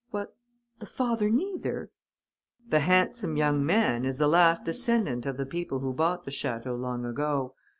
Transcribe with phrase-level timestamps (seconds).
[0.09, 0.35] "'What,
[0.79, 1.91] the father neither?'
[2.67, 6.75] "'The handsome young man is the last descendant of the people who bought the château
[6.75, 7.53] long ago.